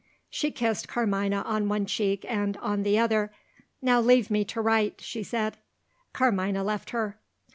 She 0.31 0.49
kissed 0.49 0.87
Carmina 0.87 1.43
on 1.43 1.69
one 1.69 1.85
cheek 1.85 2.25
and 2.27 2.57
on 2.57 2.81
the 2.81 2.97
other. 2.97 3.31
"Now 3.83 4.01
leave 4.01 4.31
me 4.31 4.43
to 4.45 4.59
write," 4.59 4.99
she 4.99 5.21
said. 5.21 5.57
Carmina 6.11 6.63
left 6.63 6.89
her. 6.89 7.19